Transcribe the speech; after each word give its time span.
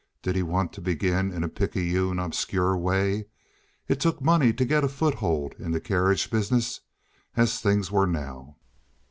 Did 0.23 0.35
he 0.35 0.41
want 0.41 0.73
to 0.73 0.81
begin 0.81 1.31
in 1.31 1.43
a 1.43 1.47
picayune, 1.47 2.17
obscure 2.17 2.75
way? 2.75 3.27
It 3.87 3.99
took 3.99 4.19
money 4.19 4.51
to 4.51 4.65
get 4.65 4.83
a 4.83 4.87
foothold 4.87 5.53
in 5.59 5.69
the 5.73 5.79
carriage 5.79 6.31
business 6.31 6.79
as 7.37 7.59
things 7.61 7.91
were 7.91 8.07
now. 8.07 8.57